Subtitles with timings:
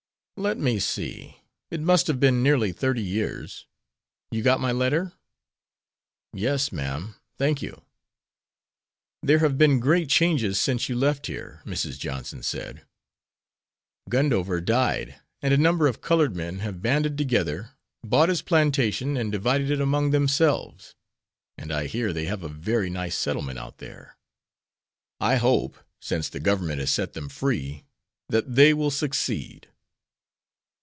[0.37, 3.67] "Let me see; it must have been nearly thirty years.
[4.31, 5.13] You got my letter?"
[6.33, 7.83] "Yes, ma'am; thank you."
[9.21, 11.99] "There have been great changes since you left here," Mrs.
[11.99, 12.87] Johnson said.
[14.09, 17.73] "Gundover died, and a number of colored men have banded together,
[18.03, 20.95] bought his plantation, and divided it among themselves.
[21.55, 24.17] And I hear they have a very nice settlement out there.
[25.19, 27.83] I hope, since the Government has set them free,
[28.29, 29.67] that they will succeed."